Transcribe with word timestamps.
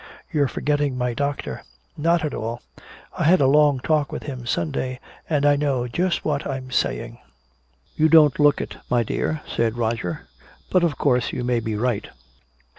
"You're 0.31 0.47
forgetting 0.47 0.97
my 0.97 1.13
doctor." 1.13 1.61
"Not 1.95 2.25
at 2.25 2.33
all. 2.33 2.63
I 3.15 3.25
had 3.25 3.39
a 3.39 3.45
long 3.45 3.79
talk 3.81 4.11
with 4.11 4.23
him 4.23 4.47
Sunday 4.47 4.99
and 5.29 5.45
I 5.45 5.55
know 5.55 5.87
just 5.87 6.25
what 6.25 6.47
I'm 6.47 6.71
saying." 6.71 7.19
"You 7.95 8.09
don't 8.09 8.39
look 8.39 8.61
it, 8.61 8.77
my 8.89 9.03
dear," 9.03 9.43
said 9.45 9.77
Roger, 9.77 10.27
"but 10.71 10.83
of 10.83 10.97
course 10.97 11.31
you 11.31 11.43
may 11.43 11.59
be 11.59 11.75
right. 11.75 12.09